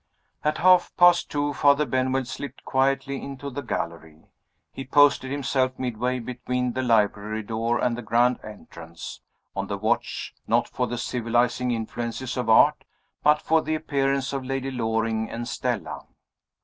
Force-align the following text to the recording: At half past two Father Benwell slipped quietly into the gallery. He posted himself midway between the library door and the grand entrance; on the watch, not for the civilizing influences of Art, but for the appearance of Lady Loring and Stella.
At 0.43 0.57
half 0.57 0.91
past 0.97 1.29
two 1.29 1.53
Father 1.53 1.85
Benwell 1.85 2.25
slipped 2.25 2.65
quietly 2.65 3.21
into 3.21 3.51
the 3.51 3.61
gallery. 3.61 4.23
He 4.71 4.83
posted 4.83 5.29
himself 5.29 5.77
midway 5.77 6.17
between 6.17 6.73
the 6.73 6.81
library 6.81 7.43
door 7.43 7.77
and 7.77 7.95
the 7.95 8.01
grand 8.01 8.39
entrance; 8.43 9.21
on 9.55 9.67
the 9.67 9.77
watch, 9.77 10.33
not 10.47 10.67
for 10.67 10.87
the 10.87 10.97
civilizing 10.97 11.69
influences 11.69 12.35
of 12.35 12.49
Art, 12.49 12.83
but 13.21 13.43
for 13.43 13.61
the 13.61 13.75
appearance 13.75 14.33
of 14.33 14.43
Lady 14.43 14.71
Loring 14.71 15.29
and 15.29 15.47
Stella. 15.47 16.07